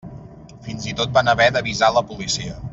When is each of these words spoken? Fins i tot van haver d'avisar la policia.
Fins 0.67 0.87
i 0.93 0.95
tot 1.01 1.13
van 1.19 1.31
haver 1.35 1.49
d'avisar 1.59 1.95
la 1.99 2.07
policia. 2.15 2.59